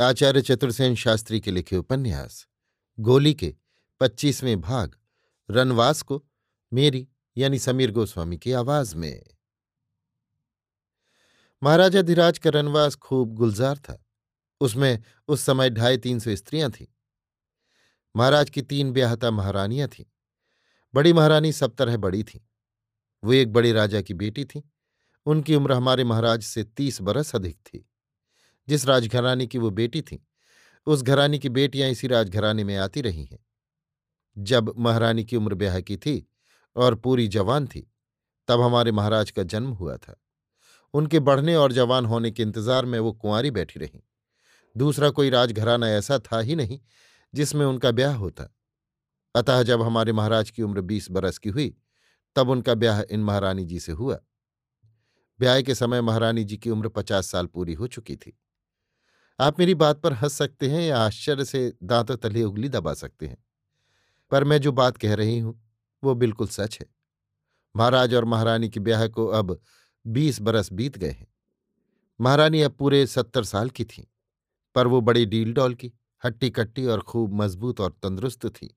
आचार्य 0.00 0.42
चतुर्सेन 0.42 0.94
शास्त्री 0.94 1.40
के 1.40 1.50
लिखे 1.50 1.76
उपन्यास, 1.76 2.46
गोली 3.00 3.34
के 3.34 3.56
पच्चीसवें 4.00 4.60
भाग, 4.60 4.96
रनवास 5.50 6.02
को 6.02 6.26
मेरी 6.72 7.08
यानी 7.36 7.58
समीर 7.58 7.90
गोस्वामी 7.90 8.38
की 8.38 8.52
आवाज़ 8.52 8.96
में। 8.96 9.24
महाराजा 11.62 12.02
धीराज 12.02 12.38
का 12.38 12.50
रनवास 12.50 12.94
खूब 12.94 13.34
गुलजार 13.34 13.78
था। 13.78 14.04
उसमें 14.60 15.02
उस 15.28 15.40
समय 15.40 15.70
ढाई 15.70 15.98
तीन 15.98 16.18
सौ 16.18 16.36
स्त्रियाँ 16.36 16.70
थीं। 16.70 16.86
महाराज 18.16 18.50
की 18.50 18.62
तीन 18.62 18.92
ब्याहता 18.92 19.30
महारानियाँ 19.30 19.88
थीं। 19.88 20.04
बड़ी 20.94 21.12
महारानी 21.12 21.52
सब 21.52 21.74
तरह 21.74 21.96
बड़ी 21.96 22.24
थीं। 22.24 22.40
वो 23.24 23.32
एक 23.32 23.52
बड़े 23.52 23.72
राजा 23.72 24.00
की 24.02 24.14
बेटी 24.14 24.44
थी। 24.44 24.70
उनकी 25.26 25.54
उम्र 25.54 25.72
हमारे 25.72 26.04
महाराज 26.04 26.42
से 26.42 26.64
तीस 26.64 27.00
बरस 27.00 27.34
अधिक 27.34 27.56
थी। 27.56 27.90
जिस 28.68 28.86
राजघराने 28.86 29.46
की 29.46 29.58
वो 29.58 29.70
बेटी 29.70 30.02
थी, 30.02 30.26
उस 30.86 31.02
घराने 31.02 31.38
की 31.38 31.48
बेटियाँ 31.48 31.90
इसी 31.90 32.06
राजघराने 32.06 32.64
में 32.64 32.76
आती 32.76 33.00
रही 33.00 33.24
हैं। 33.24 33.46
जब 34.38 34.74
महारानी 34.78 35.24
की 35.24 35.36
उम्र 35.36 35.54
ब्याह 35.54 35.80
की 35.80 35.96
थी 35.96 36.30
और 36.76 36.94
पूरी 36.94 37.28
जवान 37.28 37.66
थी, 37.66 37.92
तब 38.48 38.60
हमारे 38.60 38.92
महाराज 38.92 39.30
का 39.30 39.42
जन्म 39.42 39.70
हुआ 39.70 39.96
था। 39.96 40.22
उनके 40.94 41.20
बढ़ने 41.20 41.54
और 41.54 41.72
जवान 41.72 42.06
होने 42.06 42.30
के 42.30 42.42
इंतज़ार 42.42 42.84
में 42.84 42.98
वो 42.98 43.12
कुंवारी 43.12 43.50
बैठी 43.50 43.80
रहीं। 43.80 44.00
दूसरा 44.76 45.10
कोई 45.10 45.30
राजघराना 45.30 45.88
ऐसा 45.88 46.18
था 46.18 46.40
ही 46.40 46.56
नहीं, 46.56 46.80
जिसमें 47.34 47.66
उनका 47.66 47.90
ब्याह 47.90 48.14
होता। 48.14 48.56
अतः 49.34 49.62
जब 49.62 49.82
हमारे 49.82 50.12
महाराज 50.12 50.50
की 50.50 50.62
उम्र 50.62 50.80
बीस 50.80 51.10
बरस 51.10 51.38
की 51.38 51.48
हुई, 51.48 51.76
तब 52.36 52.48
उनका 52.48 52.74
ब्याह 52.74 53.02
इन 53.10 53.20
महारानी 53.20 53.64
जी 53.64 53.80
से 53.80 53.92
हुआ। 53.92 54.18
ब्याह 55.40 55.60
के 55.60 55.74
समय 55.74 56.00
महारानी 56.00 56.44
जी 56.44 56.56
की 56.56 56.70
उम्र 56.70 56.88
पचास 56.88 57.26
साल 57.26 57.46
पूरी 57.46 57.72
हो 57.72 57.86
चुकी 57.86 58.16
थी। 58.16 58.38
आप 59.38 59.58
मेरी 59.58 59.74
बात 59.74 60.00
पर 60.00 60.12
हंस 60.12 60.32
सकते 60.32 60.68
हैं 60.68 60.80
या 60.80 60.98
आश्चर्य 60.98 61.44
से 61.44 61.72
दांतों 61.82 62.16
तले 62.16 62.42
उंगली 62.42 62.68
दबा 62.68 62.94
सकते 62.94 63.26
हैं। 63.26 63.44
पर 64.30 64.44
मैं 64.44 64.60
जो 64.60 64.72
बात 64.72 64.96
कह 64.96 65.14
रही 65.14 65.38
हूँ, 65.38 65.62
वो 66.04 66.14
बिल्कुल 66.14 66.46
सच 66.46 66.78
है। 66.80 66.86
महाराज 67.76 68.14
और 68.14 68.24
महारानी 68.24 68.68
के 68.68 68.80
ब्याह 68.80 69.06
को 69.08 69.26
अब 69.26 69.60
बीस 70.06 70.40
बरस 70.40 70.72
बीत 70.72 70.98
गए 70.98 71.10
हैं। 71.10 71.26
महारानी 72.20 72.62
अब 72.62 72.72
पूरे 72.72 73.06
सत्तर 73.06 73.44
साल 73.44 73.70
की 73.70 73.84
थी, 73.84 74.08
पर 74.74 74.86
वो 74.86 75.00
बड़ी 75.00 75.26
डील 75.26 75.52
डॉल 75.52 75.74
की 75.74 75.92
हट्टी 76.24 76.50
कट्टी 76.50 76.86
और 76.86 77.00
खूब 77.00 77.34
मज़बूत 77.34 77.80
और 77.80 77.90
तंदुरुस्त 77.90 78.46
थी। 78.46 78.76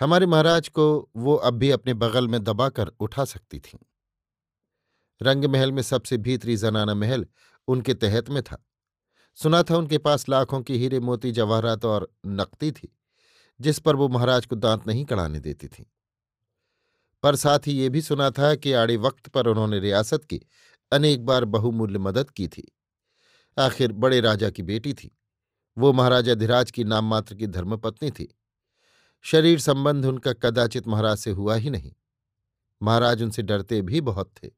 हमारे 0.00 0.26
महाराज 0.26 0.68
को 0.68 1.10
वो 1.16 1.34
अब 1.34 1.54
भी 1.54 1.70
अपने 1.70 1.94
बगल 1.94 2.28
में 2.28 2.44
दबाकर 2.44 2.86
उठा 2.86 3.24
सकती 3.24 3.58
थीं। 3.58 3.78
रंग 5.22 5.44
महल 5.44 5.72
में 5.72 5.82
सबसे 5.82 6.16
भीतरी 6.16 6.56
जनाना 6.56 6.94
महल 6.94 7.26
उनके 7.68 7.94
तहत 7.94 8.30
में 8.30 8.42
था। 8.42 8.66
सुना 9.34 9.62
था 9.62 9.76
उनके 9.76 9.98
पास 9.98 10.28
लाखों 10.28 10.62
की 10.62 10.78
हीरे 10.78 11.00
मोती, 11.00 11.32
जवाहरात 11.32 11.84
और 11.84 12.12
नकदी 12.26 12.72
थी, 12.72 12.96
जिस 13.60 13.78
पर 13.78 13.96
वो 13.96 14.08
महाराज 14.08 14.46
को 14.46 14.56
दांत 14.56 14.86
नहीं 14.86 15.04
कड़ाने 15.04 15.40
देती 15.40 15.68
थी। 15.68 15.92
पर 17.22 17.36
साथ 17.36 17.58
ही 17.66 17.72
ये 17.72 17.88
भी 17.88 18.02
सुना 18.02 18.30
था 18.30 18.54
कि 18.54 18.72
आड़े 18.72 18.96
वक्त 18.96 19.28
पर 19.28 19.46
उन्होंने 19.46 19.78
रियासत 19.78 20.24
की 20.24 20.40
अनेक 20.92 21.26
बार 21.26 21.44
बहुमूल्य 21.44 21.98
मदद 21.98 22.30
की 22.30 22.48
थी। 22.48 22.72
आखिर 23.58 23.92
बड़े 23.92 24.20
राजा 24.20 24.50
की 24.50 24.62
बेटी 24.62 24.94
थी। 24.94 25.18
वो 25.78 25.92
महाराजा 25.92 26.34
धीराज 26.34 26.70
की 26.70 26.84
नाम 26.84 27.04
मात्र 27.04 27.34
की 27.34 27.46
धर्मपत्नी 27.46 28.10
थी। 28.10 28.38
शरीर 29.22 29.58
संबंध 29.58 30.04
उनका 30.04 30.32
कदाचित 30.32 30.88
महाराज 30.88 31.18
से 31.18 31.30
हुआ 31.30 31.54
ही 31.54 31.70
नहीं। 31.70 31.92
महाराज 32.82 33.22
उनसे 33.22 33.42
डरते 33.42 33.82
भी 33.82 34.00
बहुत 34.00 34.34
थे। 34.42 34.50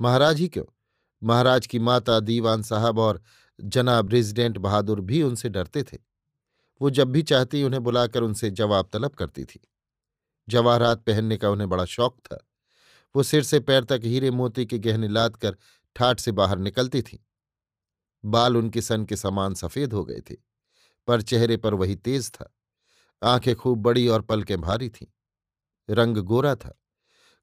महाराज 0.00 0.38
ही 0.38 0.48
क्यों? 0.48 0.64
महाराज 1.22 1.66
की 1.66 1.78
माता 1.78 2.20
दीवान 2.20 2.62
साहब 2.62 2.98
और 2.98 3.22
जनाब 3.60 4.10
रेजिडेंट 4.10 4.58
बहादुर 4.58 5.00
भी 5.00 5.22
उनसे 5.22 5.48
डरते 5.48 5.82
थे। 5.82 5.98
वो 6.80 6.90
जब 6.90 7.08
भी 7.08 7.22
चाहती 7.22 7.62
उन्हें 7.64 7.82
बुलाकर 7.82 8.22
उनसे 8.22 8.50
जवाब 8.50 8.90
तलब 8.92 9.10
करती 9.10 9.44
थी। 9.44 9.60
जवाहरात 10.48 11.02
पहनने 11.04 11.36
का 11.36 11.50
उन्हें 11.50 11.68
बड़ा 11.68 11.84
शौक 11.84 12.18
था। 12.18 12.48
वो 13.16 13.22
सिर 13.22 13.42
से 13.42 13.60
पैर 13.60 13.84
तक 13.84 14.00
हीरे 14.04 14.30
मोती 14.30 14.66
के 14.66 14.78
गहने 14.78 15.08
लाद 15.08 15.36
कर 15.36 15.56
ठाट 15.96 16.20
से 16.20 16.32
बाहर 16.32 16.58
निकलती 16.58 17.02
थी। 17.02 17.26
बाल 18.24 18.56
उनके 18.56 18.82
सन 18.82 19.04
के 19.04 19.16
समान 19.16 19.54
सफ़ेद 19.54 19.92
हो 19.92 20.04
गए 20.04 20.20
थे, 20.30 20.36
पर 21.08 21.22
चेहरे 21.22 21.56
पर 21.56 21.74
वही 21.74 21.96
तेज 21.96 22.30
था। 22.30 22.54
आँखें 23.22 23.56
खूब 23.56 23.78
बड़ी 23.82 24.08
और 24.08 24.22
पलकें 24.22 24.60
भारी 24.60 24.88
थीं। 24.88 25.06
रंग 25.90 26.16
गोरा 26.16 26.54
था। 26.54 26.80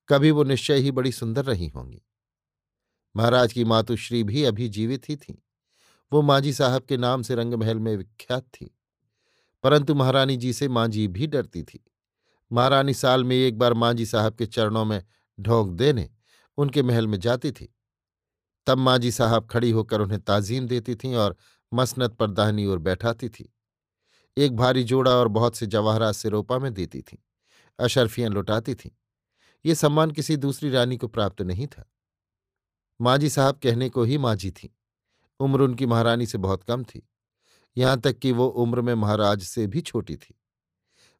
कभी 0.09 0.31
वो 0.31 0.43
निश्चय 0.43 0.75
ही 0.75 0.91
बड़ी 0.91 1.11
सुंदर 1.11 1.45
रही 1.45 1.67
होंगी। 1.67 2.01
महाराज 3.15 3.53
की 3.53 3.65
मातुश्री 3.65 4.23
भी 4.23 4.43
अभी 4.43 4.69
जीवित 4.69 5.09
ही 5.09 5.15
थीं। 5.15 5.35
वो 6.11 6.21
मांझी 6.21 6.53
साहब 6.53 6.81
के 6.81 6.97
नाम 6.97 7.21
से 7.21 7.35
रंगमहल 7.35 7.79
में 7.79 7.97
विख्यात 7.97 8.43
थी। 8.43 8.77
परंतु 9.63 9.95
महारानी 9.95 10.37
जी 10.37 10.53
से 10.53 10.67
मांझी 10.67 11.07
भी 11.07 11.27
डरती 11.27 11.63
थी। 11.63 11.91
महारानी 12.51 12.93
साल 12.93 13.23
में 13.23 13.35
एक 13.35 13.57
बार 13.57 13.73
मांझी 13.73 14.05
साहब 14.05 14.35
के 14.35 14.45
चरणों 14.45 14.85
में 14.85 15.03
ढोंक 15.39 15.69
देने 15.69 16.09
उनके 16.57 16.83
महल 16.83 17.07
में 17.07 17.19
जाती 17.19 17.51
थी। 17.51 17.75
तब 18.67 18.77
मांझी 18.77 19.11
साहब 19.11 19.47
खड़ी 19.47 19.71
होकर 19.71 20.01
उन्हें 20.01 20.21
ताजीम 20.21 20.67
देती 20.67 20.95
थीं 20.95 21.15
और 21.15 21.35
मसनत 21.73 22.13
पर 22.13 22.31
दाहनी 22.31 22.65
ओर 22.65 22.77
बैठाती 22.77 23.29
थी। 23.29 23.53
एक 24.37 24.55
भारी 24.55 24.83
जोड़ा 24.83 25.11
और 25.11 25.27
बहुत 25.27 25.55
से 25.55 25.65
जवाहरात 25.65 26.15
सिरोपा 26.15 26.59
में 26.59 26.73
देती 26.73 27.01
थीं। 27.01 27.17
अशरफियाँ 27.79 28.29
लुटाती 28.29 28.75
थीं। 28.75 28.91
ये 29.65 29.75
सम्मान 29.75 30.11
किसी 30.11 30.37
दूसरी 30.37 30.69
रानी 30.69 30.97
को 30.97 31.07
प्राप्त 31.07 31.41
नहीं 31.41 31.67
था। 31.67 31.91
मांझी 33.01 33.29
साहब 33.29 33.59
कहने 33.63 33.89
को 33.89 34.03
ही 34.03 34.17
मांझी 34.17 34.51
थीं। 34.51 34.69
उम्र 35.39 35.61
उनकी 35.61 35.85
महारानी 35.85 36.25
से 36.25 36.37
बहुत 36.37 36.63
कम 36.63 36.83
थी। 36.83 37.09
यहाँ 37.77 37.99
तक 38.01 38.19
कि 38.19 38.31
वो 38.31 38.47
उम्र 38.47 38.81
में 38.81 38.93
महाराज 38.95 39.43
से 39.43 39.67
भी 39.67 39.81
छोटी 39.81 40.15
थी। 40.15 40.39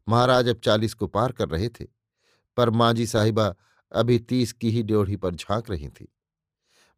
महाराज 0.09 0.48
अब 0.48 0.59
चालीस 0.59 0.94
को 0.94 1.08
पार 1.08 1.31
कर 1.31 1.50
रहे 1.50 1.70
थे, 1.70 1.86
पर 2.58 2.70
मांझी 2.70 3.08
साहिबा 3.08 3.56
अभी 3.92 4.20
तीस 4.20 4.53
की 4.53 4.70
ही 4.72 4.84
ड्योढ़ी 4.84 5.16
पर 5.16 5.36
झाँक 5.36 5.72
रही 5.72 5.88
थी। 5.88 6.14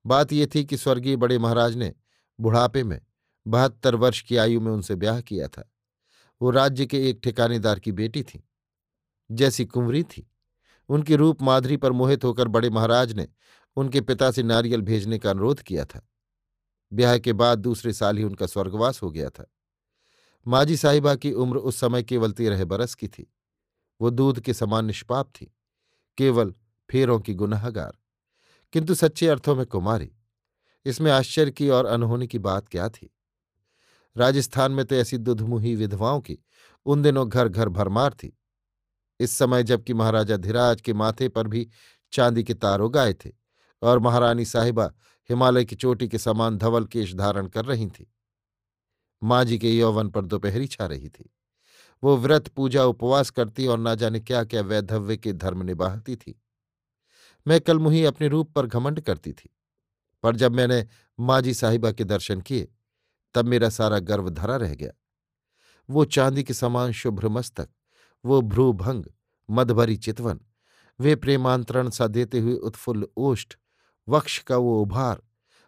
बात 0.05 0.33
यह 0.33 0.47
थी 0.55 0.65
कि 0.65 0.77
स्वर्गीय 0.77 1.15
बड़े 1.15 1.37
महाराज 1.37 1.75
ने 1.75 1.93
बुढ़ापे 2.39 2.83
में 2.83 3.01
बहत्तर 3.47 3.95
वर्ष 3.95 4.21
की 4.21 4.37
आयु 4.37 4.61
में 4.61 4.71
उनसे 4.71 4.95
ब्याह 4.95 5.21
किया 5.21 5.47
था। 5.47 5.71
वो 6.41 6.49
राज्य 6.49 6.85
के 6.85 7.09
एक 7.09 7.19
ठिकानेदार 7.23 7.79
की 7.79 7.91
बेटी 7.91 8.23
थी। 8.23 8.49
जैसी 9.31 9.65
कुंवरी 9.65 10.03
थी। 10.03 10.31
उनकी 10.89 11.15
रूप 11.15 11.41
माधुरी 11.41 11.77
पर 11.77 11.91
मोहित 11.91 12.23
होकर 12.23 12.47
बड़े 12.47 12.69
महाराज 12.69 13.13
ने 13.13 13.27
उनके 13.75 14.01
पिता 14.01 14.31
से 14.31 14.43
नारियल 14.43 14.81
भेजने 14.81 15.19
का 15.19 15.29
अनुरोध 15.29 15.61
किया 15.61 15.85
था। 15.85 16.07
ब्याह 16.91 17.17
के 17.17 17.33
बाद 17.33 17.59
दूसरे 17.59 17.93
साल 17.93 18.17
ही 18.17 18.23
उनका 18.23 18.45
स्वर्गवास 18.45 19.01
हो 19.01 19.11
गया 19.11 19.29
था। 19.29 19.51
माजी 20.45 20.77
साहिबा 20.77 21.15
की 21.15 21.31
उम्र 21.31 21.57
उस 21.57 21.75
समय 21.75 22.03
केवल 22.03 22.31
तेरह 22.31 22.65
बरस 22.65 22.95
की 22.95 23.07
थी। 23.07 23.33
वो 24.01 24.09
दूध 24.09 24.39
के 24.39 24.53
समान 24.53 24.85
निष्पाप 24.85 25.29
थी, 25.31 25.53
केवल 26.17 26.53
फेरों 26.89 27.19
की 27.19 27.33
गुनाहगार, 27.33 27.97
किंतु 28.73 28.95
सच्चे 28.95 29.27
अर्थों 29.27 29.55
में 29.55 29.65
कुमारी। 29.65 30.11
इसमें 30.85 31.11
आश्चर्य 31.11 31.51
की 31.51 31.69
और 31.69 31.85
अनहोनी 31.85 32.27
की 32.27 32.39
बात 32.39 32.67
क्या 32.67 32.89
थी? 32.89 33.09
राजस्थान 34.15 34.71
में 34.71 34.85
तो 34.85 34.95
ऐसी 34.95 35.17
दुधमुही 35.17 35.75
विधवाओं 35.75 36.21
की 36.21 36.39
उन 36.85 37.01
दिनों 37.01 37.29
घर 37.29 37.47
घर 37.47 37.69
भरमार 37.69 38.13
थी। 38.13 38.37
इस 39.19 39.31
समय 39.31 39.63
जबकि 39.63 39.93
महाराजा 39.93 40.37
धीराज 40.37 40.81
के 40.81 40.93
माथे 40.93 41.29
पर 41.29 41.47
भी 41.47 41.67
चांदी 42.11 42.43
के 42.43 42.53
तार 42.53 42.79
उगाए 42.79 43.13
थे 43.13 43.31
और 43.81 43.99
महारानी 43.99 44.45
साहिबा 44.45 44.91
हिमालय 45.29 45.65
की 45.65 45.75
चोटी 45.75 46.07
के 46.07 46.17
समान 46.17 46.57
धवल 46.57 46.85
केश 46.85 47.13
धारण 47.13 47.47
कर 47.47 47.65
रही 47.65 47.87
थी। 47.87 48.13
माँ 49.23 49.45
जी 49.45 49.57
के 49.57 49.77
यौवन 49.77 50.09
पर 50.09 50.25
दोपहरी 50.25 50.67
छा 50.67 50.85
रही 50.85 51.09
थी। 51.09 51.33
वो 52.03 52.17
व्रत, 52.17 52.47
पूजा, 52.47 52.83
उपवास 52.83 53.29
करती 53.29 53.67
और 53.67 53.77
ना 53.77 53.95
जाने 53.95 54.19
क्या 54.19 54.43
क्या 54.43 54.61
वैधव्य 54.61 55.17
के 55.17 55.33
धर्म 55.33 55.63
निभाती 55.63 56.15
थी। 56.15 56.41
मैं 57.47 57.61
कल 57.61 57.79
मुही 57.79 58.05
अपने 58.05 58.27
रूप 58.27 58.51
पर 58.51 58.65
घमंड 58.65 59.01
करती 59.01 59.33
थी। 59.33 59.55
पर 60.23 60.35
जब 60.35 60.51
मैंने 60.51 60.87
माँ 61.19 61.41
जी 61.41 61.53
साहिबा 61.53 61.91
के 61.91 62.03
दर्शन 62.03 62.41
किए, 62.41 62.67
तब 63.33 63.45
मेरा 63.45 63.69
सारा 63.69 63.99
गर्व 63.99 64.29
धरा 64.29 64.55
रह 64.55 64.75
गया। 64.75 64.91
वो 65.89 66.05
चांदी 66.05 66.43
के 66.43 66.53
समान 66.53 66.91
शुभ्र 66.91 67.29
मस्तक 67.29 67.69
वो 68.25 68.41
भ्रूभंग 68.41 69.05
मधभरी 69.49 69.97
चितवन, 69.97 70.39
वे 70.99 71.15
प्रेमांतरण 71.15 71.89
सा 71.89 72.07
देते 72.07 72.39
हुए 72.39 72.53
उत्फुल्ल 72.53 73.07
ओष्ठ 73.17 73.55
वक्ष 74.09 74.39
का 74.39 74.57
वो 74.57 74.81
उभार, 74.81 75.21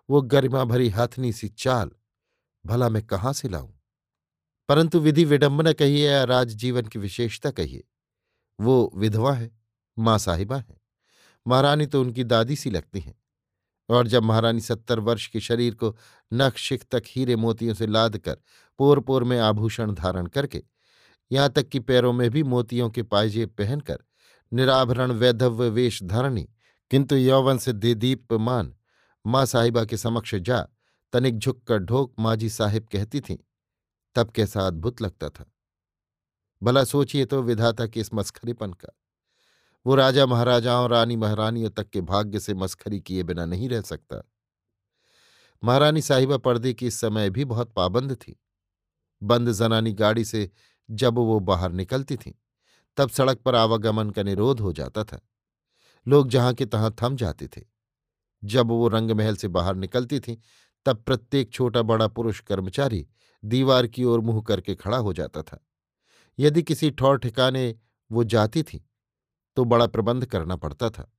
वो 0.10 0.22
गरिमा 0.22 0.64
भरी 0.64 0.90
हाथनी 0.90 1.34
सी 1.34 1.48
चाल, 1.48 1.92
भला 2.66 2.90
मैं 2.90 3.06
कहाँ 3.06 3.34
से 3.34 3.50
लाऊं? 3.50 3.72
परंतु 4.70 5.00
विधि 5.00 5.26
विडंबना 5.26 5.74
कहिए 5.74 6.10
या 6.10 6.24
राजजीवन 6.24 6.82
की 6.82 7.00
विशेषता 7.00 7.52
कहिए, 7.52 7.84
वो 8.60 8.92
विधवा 8.96 9.34
है, 9.34 9.52
माँ 10.00 10.18
साहिबा 10.18 10.58
है। 10.58 10.82
महारानी 11.48 11.86
तो 11.86 12.02
उनकी 12.02 12.24
दादी 12.24 12.56
सी 12.56 12.70
लगती 12.70 13.00
हैं। 13.00 13.16
और 13.90 14.08
जब 14.08 14.24
महारानी 14.24 14.62
सत्तर 14.62 15.00
वर्ष 15.00 15.28
के 15.28 15.40
शरीर 15.40 15.76
को 15.76 15.96
नख 16.34 16.58
शिख 16.58 16.84
तक 16.92 17.04
हीरे 17.06 17.36
मोतियों 17.36 17.74
से 17.74 17.88
लाद 17.88 18.18
कर 18.18 18.38
पोर 18.78 19.00
पोर 19.00 19.24
में 19.24 19.40
आभूषण 19.40 19.94
धारण 19.94 20.28
करके, 20.28 20.64
यहाँ 21.32 21.50
तक 21.50 21.70
कि 21.70 21.80
पैरों 21.80 22.14
में 22.14 22.30
भी 22.30 22.44
मोतियों 22.44 22.90
के 22.90 23.04
पायजे 23.04 23.46
पहनकर, 23.46 24.00
निराभरण 24.54 25.12
वैधव्य 25.12 25.70
वेश 25.70 26.04
धारणी 26.04 26.48
किंतु 26.92 27.16
यौवन 27.16 27.58
से 27.58 27.74
देदीप्यमान 27.74 28.76
माँ 29.28 29.46
साहिबा 29.46 29.86
के 29.86 29.98
समक्ष 29.98 30.36
जा, 30.36 30.68
तनिक 31.14 31.38
झुककर 31.38 31.78
ढोक 31.78 32.14
माजी 32.20 32.50
साहिब 32.50 32.88
कहती 32.92 33.22
थीं। 33.22 33.38
तब 34.16 34.32
कैसा 34.32 34.68
अद्भुत 34.68 35.02
लगता 35.02 35.30
था। 35.30 35.52
भला 36.64 36.84
सोचिए 36.84 37.26
तो 37.26 37.42
विधाता 37.42 37.88
के 37.88 38.00
इस 38.00 38.14
मस्खरीपन 38.14 38.74
का। 38.74 38.96
वो 39.86 39.96
राजा 39.96 40.26
महाराजाओं, 40.26 40.90
रानी 40.90 41.16
महारानियों 41.16 41.70
तक 41.70 41.90
के 41.90 42.02
भाग्य 42.02 42.40
से 42.40 42.54
मस्खरी 42.54 43.00
किए 43.00 43.24
बिना 43.24 43.46
नहीं 43.46 43.70
रह 43.70 43.82
सकता। 43.82 44.30
महारानी 45.64 46.02
साहिबा 46.02 46.38
पर्दे 46.38 46.74
की 46.74 46.88
इस 46.88 47.00
समय 47.00 47.30
भी 47.30 47.46
बहुत 47.46 47.72
पाबंद 47.72 48.16
थी। 48.16 48.40
बंद 49.24 49.52
जनानी 49.52 49.94
गाड़ी 49.94 50.26
से 50.26 50.52
जब 50.92 51.16
वो 51.16 51.40
बाहर 51.40 51.72
निकलती 51.72 52.18
थी, 52.18 52.40
तब 52.98 53.10
सड़क 53.10 53.38
पर 53.38 53.56
आवागमन 53.56 54.10
का 54.10 54.24
निरोध 54.24 54.60
हो 54.60 54.74
जाता 54.74 55.04
था। 55.04 55.20
लोग 56.08 56.30
जहाँ 56.30 56.54
के 56.54 56.66
तहां 56.66 56.92
थम 56.92 57.16
जाते 57.16 57.48
थे। 57.48 57.62
जब 58.44 58.68
वो 58.68 58.88
रंगमहल 58.88 59.36
से 59.36 59.48
बाहर 59.48 59.76
निकलती 59.76 60.20
थी, 60.20 60.42
तब 60.86 61.04
प्रत्येक 61.04 61.52
छोटा 61.54 61.82
बड़ा 61.82 62.08
पुरुष 62.08 62.40
कर्मचारी 62.40 63.08
दीवार 63.46 63.88
की 63.88 64.04
ओर 64.04 64.20
मुँह 64.20 64.42
करके 64.42 64.76
खड़ा 64.76 64.98
हो 64.98 65.14
जाता 65.14 65.42
था। 65.42 65.66
यदि 66.40 66.64
किसी 66.64 66.92
ठौर 66.92 67.18
ठिकाने 67.20 67.76
वो 68.12 68.24
जाती 68.24 68.64
थी 68.64 68.86
तो 69.56 69.66
बड़ा 69.66 69.88
प्रबंध 69.88 70.26
करना 70.26 70.56
पड़ता 70.56 70.90
था। 70.90 71.12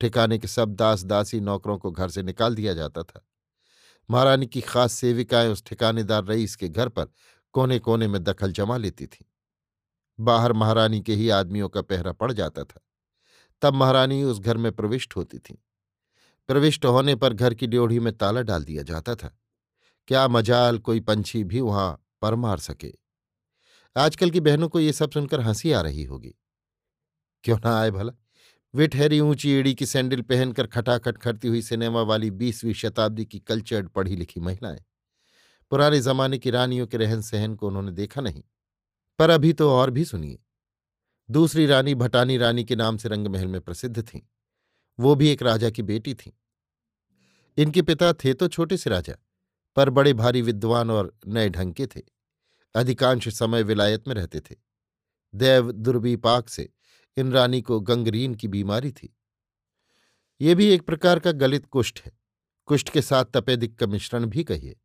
ठिकाने 0.00 0.38
के 0.38 0.48
सब 0.48 0.74
दास 0.74 1.02
दासी 1.02 1.40
नौकरों 1.40 1.78
को 1.78 1.90
घर 1.90 2.08
से 2.08 2.22
निकाल 2.22 2.54
दिया 2.54 2.74
जाता 2.74 3.02
था। 3.02 3.26
महारानी 4.10 4.46
की 4.46 4.60
खास 4.60 4.92
सेविकाएँ 4.92 5.48
उस 5.48 5.64
ठिकानेदार 5.64 6.24
रईस 6.24 6.56
के 6.56 6.68
घर 6.68 6.88
पर 6.88 7.06
कोने 7.52 7.78
कोने 7.78 8.08
में 8.08 8.22
दखल 8.24 8.52
जमा 8.52 8.76
लेती 8.76 9.06
थीं। 9.06 9.24
बाहर 10.20 10.52
महारानी 10.52 11.00
के 11.00 11.14
ही 11.14 11.28
आदमियों 11.28 11.68
का 11.68 11.82
पहरा 11.82 12.12
पड़ 12.12 12.32
जाता 12.32 12.64
था। 12.64 12.83
तब 13.62 13.74
महारानी 13.74 14.22
उस 14.22 14.38
घर 14.40 14.56
में 14.56 14.72
प्रविष्ट 14.72 15.16
होती 15.16 15.38
थी। 15.38 15.64
प्रविष्ट 16.48 16.84
होने 16.84 17.14
पर 17.14 17.32
घर 17.32 17.54
की 17.54 17.66
ड्योढ़ी 17.66 18.00
में 18.00 18.16
ताला 18.16 18.42
डाल 18.42 18.64
दिया 18.64 18.82
जाता 18.82 19.14
था। 19.14 19.38
क्या 20.08 20.28
मजाल 20.28 20.78
कोई 20.78 21.00
पंछी 21.00 21.44
भी 21.44 21.60
वहाँ 21.60 22.04
पर 22.22 22.34
मार 22.34 22.58
सके। 22.58 22.94
आजकल 23.96 24.30
की 24.30 24.40
बहनों 24.40 24.68
को 24.68 24.80
ये 24.80 24.92
सब 24.92 25.10
सुनकर 25.10 25.40
हँसी 25.40 25.72
आ 25.72 25.80
रही 25.80 26.04
होगी। 26.04 26.34
क्यों 27.44 27.58
ना 27.58 27.80
आए 27.80 27.90
भला। 27.90 28.12
वे 28.74 28.86
ठहरी 28.86 29.20
ऊँची 29.20 29.50
एड़ी 29.50 29.74
की 29.74 29.86
सैंडल 29.86 30.20
पहनकर 30.20 30.66
खटाखट 30.66 31.18
खड़ती 31.18 31.48
हुई 31.48 31.62
सिनेमा 31.62 32.02
वाली 32.02 32.30
बीसवीं 32.30 32.72
शताब्दी 32.72 33.24
की 33.24 33.38
कल्चर्ड 33.38 33.88
पढ़ी 33.88 34.16
लिखी 34.16 34.40
महिलाएँ। 34.40 34.84
पुराने 35.70 36.00
जमाने 36.00 36.38
की 36.38 36.50
रानियों 36.50 36.86
के 36.86 36.96
रहन 36.96 37.22
सहन 37.22 37.54
को 37.54 37.68
उन्होंने 37.68 37.92
देखा 37.92 38.20
नहीं। 38.20 38.42
पर 39.18 39.30
अभी 39.30 39.52
तो 39.52 39.70
और 39.70 39.90
भी 39.90 40.04
सुनिए। 40.04 40.43
दूसरी 41.30 41.66
रानी 41.66 41.94
भटानी 41.94 42.36
रानी 42.36 42.64
के 42.64 42.76
नाम 42.76 42.96
से 42.96 43.08
रंगमहल 43.08 43.46
में 43.46 43.60
प्रसिद्ध 43.60 44.02
थीं। 44.02 44.20
वो 44.98 45.14
भी 45.14 45.28
एक 45.28 45.42
राजा 45.42 45.70
की 45.70 45.82
बेटी 45.82 46.14
थीं। 46.14 46.32
इनके 47.56 47.82
पिता 47.82 48.12
थे 48.12 48.34
तो 48.34 48.48
छोटे 48.48 48.76
से 48.76 48.90
राजा, 48.90 49.14
पर 49.76 49.90
बड़े 49.90 50.12
भारी 50.12 50.42
विद्वान 50.42 50.90
और 50.90 51.18
नए 51.26 51.48
ढंग 51.48 51.74
के 51.74 51.86
थे। 51.86 52.02
अधिकांश 52.74 53.28
समय 53.28 53.62
विलायत 53.62 54.08
में 54.08 54.14
रहते 54.14 54.40
थे। 54.40 54.54
देव 55.34 55.72
दुर्विपाक 55.72 56.48
से 56.48 56.68
इन 57.16 57.32
रानी 57.32 57.62
को 57.62 57.80
गंगरीन 57.80 58.34
की 58.34 58.48
बीमारी 58.48 58.92
थी। 58.92 59.16
ये 60.40 60.54
भी 60.54 60.66
एक 60.66 60.82
प्रकार 60.82 61.18
का 61.18 61.32
गलित 61.32 61.66
कुष्ठ 61.66 62.00
है। 62.00 62.12
कुष्ठ 62.66 62.88
के 62.88 63.02
साथ 63.02 63.24
तपेदिक 63.24 63.78
का 63.78 63.86
मिश्रण 63.86 64.26
भी 64.26 64.44
कहिए। 64.44 64.76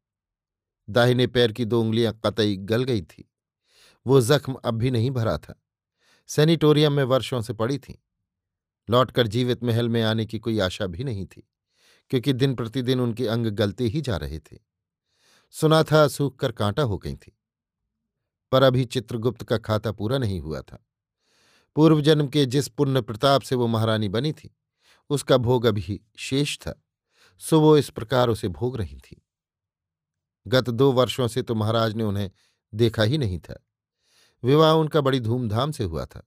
दाहिने 0.90 1.28
पैर 1.28 1.52
की 1.52 1.66
दो 1.66 1.82
उंगलियाँ 1.82 2.20
कतई 2.26 2.58
गल 2.58 2.84
गई 2.84 3.02
थी। 3.02 3.30
वो 4.08 4.22
जख्म 4.22 4.54
अब 4.54 4.74
भी 4.74 4.92
नहीं 4.92 5.12
भरा 5.12 5.38
था। 5.38 5.64
सैनिटोरियम 6.30 6.94
में 6.94 7.04
वर्षों 7.04 7.42
से 7.42 7.54
पड़ी 7.54 7.78
थी। 7.78 8.04
लौटकर 8.90 9.28
जीवित 9.28 9.64
महल 9.64 9.90
में 9.90 10.04
आने 10.04 10.26
की 10.26 10.40
कोई 10.40 10.60
आशा 10.60 10.88
भी 10.88 11.04
नहीं 11.04 11.26
थी, 11.26 11.50
क्योंकि 12.10 12.34
दिन 12.34 12.56
प्रतिदिन 12.56 13.00
उनके 13.00 13.28
अंग 13.28 13.48
गलते 13.48 13.84
ही 13.84 14.02
जा 14.02 14.18
रहे 14.18 14.40
थे। 14.40 14.58
सुना 15.50 15.84
था, 15.84 16.08
सूख 16.08 16.40
कर 16.40 16.52
कांटा 16.52 16.84
हो 16.84 16.98
गई 16.98 17.16
थी। 17.16 17.38
पर 18.52 18.64
अभी 18.64 18.86
चित्रगुप्त 18.86 19.44
का 19.44 19.58
खाता 19.58 19.92
पूरा 19.92 20.18
नहीं 20.18 20.40
हुआ 20.40 20.62
था। 20.62 20.86
पूर्व 21.76 22.02
जन्म 22.02 22.28
के 22.28 22.46
जिस 22.46 22.68
पुण्य 22.68 23.02
प्रताप 23.02 23.42
से 23.42 23.56
वो 23.56 23.68
महारानी 23.68 24.10
बनी 24.10 24.34
थी, 24.34 24.56
उसका 25.10 25.38
भोग 25.38 25.66
अभी 25.66 26.02
शेष 26.18 26.58
था, 26.58 26.84
सो 27.38 27.60
वो 27.62 27.78
इस 27.78 27.90
प्रकार 27.90 28.30
उसे 28.30 28.48
भोग 28.48 28.78
रही 28.78 28.98
थी। 28.98 29.26
गत 30.48 30.70
दो 30.70 30.92
वर्षों 30.92 31.28
से 31.28 31.42
तो 31.42 31.56
महाराज 31.56 31.96
ने 31.96 32.04
उन्हें 32.04 32.32
देखा 32.74 33.04
ही 33.04 33.18
नहीं 33.18 33.40
था। 33.40 33.66
विवाह 34.44 34.74
उनका 34.74 35.02
बड़ी 35.02 35.20
धूमधाम 35.20 35.72
से 35.72 35.84
हुआ 35.84 36.06
था। 36.06 36.22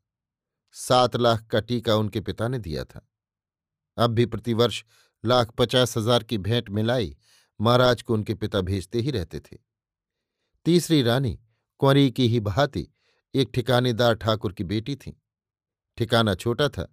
सात 0.76 1.16
लाख 1.16 1.46
का 1.46 1.60
टीका 1.60 1.96
उनके 1.96 2.20
पिता 2.20 2.48
ने 2.48 2.58
दिया 2.58 2.84
था। 2.84 3.06
अब 3.96 4.10
भी 4.10 4.26
प्रतिवर्ष 4.26 4.84
लाख 5.24 5.50
पचास 5.50 5.96
हज़ार 5.96 6.22
की 6.22 6.38
भेंट 6.38 6.70
मिलाई 6.70 7.16
महाराज 7.60 8.02
को 8.02 8.14
उनके 8.14 8.34
पिता 8.34 8.60
भेजते 8.60 9.00
ही 9.00 9.10
रहते 9.10 9.40
थे। 9.40 9.56
तीसरी 10.66 11.02
रानी 11.02 11.38
कुंवरी 11.80 12.10
की 12.10 12.28
ही 12.28 12.40
बहाती 12.40 12.88
एक 13.34 13.50
ठिकानेदार 13.54 14.14
ठाकुर 14.14 14.52
की 14.52 14.64
बेटी 14.64 14.96
थी। 14.96 15.16
ठिकाना 15.98 16.34
छोटा 16.34 16.68
था, 16.68 16.86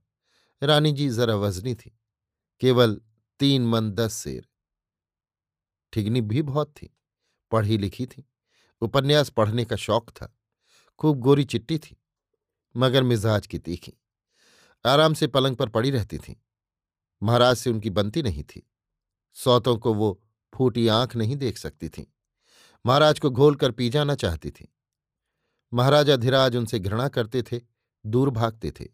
रानी 0.62 0.92
जी 0.92 1.10
जरा 1.10 1.36
वजनी 1.36 1.74
थी, 1.76 1.92
केवल 2.62 3.00
तीन 3.40 3.68
मन 3.68 3.92
दस 3.92 4.18
शेर। 4.24 4.48
ठिगनी 5.94 6.22
भी 6.22 6.42
बहुत 6.42 6.72
थी, 6.72 6.90
पढ़ी 7.52 7.78
लिखी 7.78 8.06
थी, 8.06 8.26
उपन्यास 8.82 9.30
पढ़ने 9.30 9.66
का 9.66 9.76
शौक 9.76 10.10
था। 10.12 10.34
खूब 11.00 11.20
गोरी 11.20 11.44
चिट्टी 11.44 11.78
थी, 11.78 11.98
मगर 12.78 13.04
मिजाज 13.04 13.48
की 13.48 13.60
तीखी। 13.60 13.94
आराम 14.86 15.14
से 15.14 15.28
पलंग 15.28 15.56
पर 15.56 15.70
पड़ी 15.70 15.92
रहती 15.92 16.18
थी। 16.18 16.42
महाराज 17.24 17.56
से 17.56 17.70
उनकी 17.70 17.90
बनती 17.90 18.22
नहीं 18.22 18.44
थी। 18.44 18.70
सौतों 19.34 19.78
को 19.78 19.94
वो 19.94 20.22
फूटी 20.54 20.88
आँख 20.88 21.16
नहीं 21.16 21.36
देख 21.36 21.58
सकती 21.58 21.90
थी। 21.90 22.14
महाराज 22.86 23.20
को 23.20 23.30
घोल 23.30 23.56
कर 23.56 23.72
पी 23.72 23.90
जाना 23.90 24.16
चाहती 24.16 24.52
थी। 24.52 24.74
महाराजा 25.74 26.16
धीराज 26.16 26.56
उनसे 26.56 26.80
घृणा 26.80 27.08
करते 27.08 27.44
थे, 27.44 27.62
दूर 28.06 28.30
भागते 28.30 28.72
थे। 28.72 28.88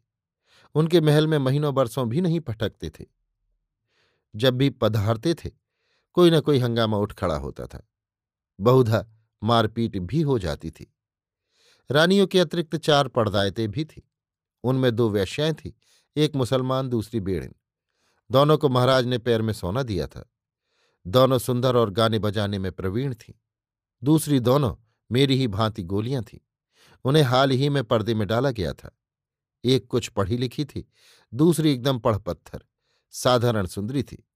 उनके 0.75 1.01
महल 1.01 1.27
में 1.27 1.38
महीनों 1.38 1.74
बरसों 1.74 2.09
भी 2.09 2.21
नहीं 2.21 2.39
पटकते 2.39 2.89
थे। 2.89 3.05
जब 4.35 4.53
भी 4.53 4.69
पधारते 4.69 5.33
थे, 5.33 5.51
कोई 6.13 6.31
न 6.31 6.39
कोई 6.39 6.59
हंगामा 6.59 6.97
उठ 6.97 7.13
खड़ा 7.13 7.35
होता 7.35 7.65
था। 7.65 7.88
बहुधा 8.59 9.05
मारपीट 9.43 9.97
भी 9.97 10.21
हो 10.21 10.39
जाती 10.39 10.71
थी। 10.71 10.95
रानियों 11.92 12.27
के 12.27 12.39
अतिरिक्त 12.39 12.75
चार 12.75 13.08
पड़दायतें 13.08 13.72
भी 13.72 13.86
थीं। 13.86 14.01
उनमें 14.63 14.96
दो 14.96 15.10
वैश्याएँ 15.10 15.54
थीं, 15.54 15.72
एक 16.15 16.36
मुसलमान, 16.36 16.89
दूसरी 16.89 17.20
बेड़िन। 17.20 17.56
दोनों 18.32 18.58
को 18.58 18.70
महाराज 18.70 19.06
ने 19.06 19.18
पैर 19.18 19.42
में 19.42 19.54
सोना 19.54 19.84
दिया 19.84 20.08
था। 20.08 20.34
दोनों 21.08 21.38
सुंदर 21.38 21.75
और 21.75 21.89
गाने 21.89 22.20
बजाने 22.20 22.60
में 22.60 22.72
प्रवीण 22.72 23.13
थीं। 23.13 23.34
दूसरी 24.04 24.39
दोनों 24.39 24.75
मेरी 25.12 25.36
ही 25.36 25.48
भांति 25.48 25.84
गोलियाँ 25.84 26.24
थीं। 26.24 26.39
उन्हें 27.04 27.24
हाल 27.24 27.51
ही 27.51 27.70
में 27.70 27.84
पर्दे 27.84 28.13
में 28.13 28.27
डाला 28.27 28.51
गया 28.51 28.74
था। 28.74 29.00
एक 29.63 29.88
कुछ 29.88 30.08
पढ़ी 30.08 30.38
लिखी 30.38 30.65
थी, 30.65 30.89
दूसरी 31.34 31.72
एकदम 31.72 32.00
पढ़ 32.00 32.18
पत्थर 32.18 32.63
साधारण 33.12 33.65
सुंदरी 33.65 34.04
थी। 34.04 34.27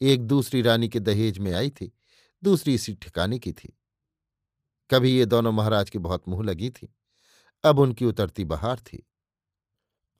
एक 0.00 0.22
दूसरी 0.22 0.62
रानी 0.62 0.88
के 0.88 1.00
दहेज 1.00 1.38
में 1.38 1.52
आई 1.52 1.70
थी, 1.70 1.92
दूसरी 2.44 2.74
इसी 2.74 2.94
ठिकाने 2.94 3.38
की 3.38 3.52
थी। 3.52 3.78
कभी 4.90 5.10
ये 5.10 5.26
दोनों 5.26 5.52
महाराज 5.52 5.90
की 5.90 5.98
बहुत 5.98 6.28
मुँह 6.28 6.44
लगी 6.44 6.70
थी। 6.70 6.94
अब 7.64 7.78
उनकी 7.78 8.04
उतरती 8.04 8.44
बहार 8.44 8.78
थी। 8.78 9.06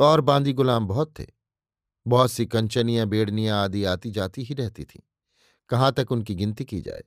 और 0.01 0.21
बांदी 0.21 0.53
गुलाम 0.53 0.87
बहुत 0.87 1.15
थे। 1.19 1.27
बहुत 2.07 2.31
सी 2.31 2.47
कंचनियाँ, 2.47 3.07
बेड़नियाँ 3.07 3.65
आदि 3.65 3.85
आती 3.85 4.11
जाती 4.11 4.43
ही 4.43 4.55
रहती 4.55 4.85
थीं। 4.85 5.01
कहाँ 5.69 5.93
तक 5.93 6.13
उनकी 6.13 6.35
गिनती 6.35 6.65
की 6.65 6.81
जाए? 6.81 7.05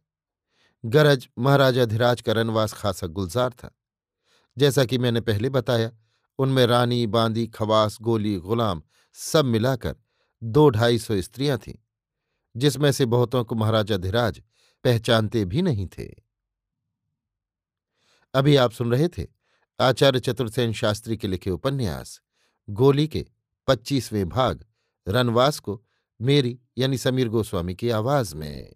गरज 0.85 1.29
महाराजा 1.39 1.85
धीराज 1.85 2.21
का 2.21 2.33
रनवास 2.33 2.73
खासा 2.73 3.07
गुलजार 3.07 3.49
था। 3.49 3.79
जैसा 4.57 4.85
कि 4.85 4.97
मैंने 4.97 5.21
पहले 5.21 5.49
बताया, 5.49 5.91
उनमें 6.39 6.65
रानी, 6.65 7.07
बांदी, 7.07 7.47
खवास, 7.47 7.97
गोली, 8.01 8.37
गुलाम 8.37 8.83
सब 9.13 9.45
मिलाकर 9.45 9.95
दो 10.43 10.69
ढाई 10.69 10.99
सौ 10.99 11.21
स्त्रियाँ 11.21 11.57
थीं, 11.57 11.75
जिसमें 12.57 12.91
से 12.91 13.05
बहुतों 13.05 13.43
को 13.43 13.55
महाराजा 13.55 13.97
धीराज 13.97 14.41
पहचानते 14.83 15.45
भी 15.45 15.61
नहीं 15.61 15.87
थे। 15.87 16.26
अभी 18.37 18.55
आप 18.55 18.71
सुन 18.71 18.91
रहे 18.91 19.07
थे 19.07 19.25
आचार्य 19.79 20.19
चतुर्सेन 20.19 20.73
शास्त्री 20.73 21.17
के 21.17 21.27
लिखे 21.27 21.49
उपन्यास, 21.49 22.21
गोली 22.69 23.07
के 23.07 23.25
पच्चीसवें 23.67 24.29
भाग 24.29 24.65
रनवास 25.07 25.59
को 25.59 25.83
मेरी 26.21 26.59
यानी 26.77 26.97
समीर 26.97 27.29
गोस्वामी 27.29 27.75
की 27.75 27.89
आवाज़ 27.89 28.35
में। 28.35 28.73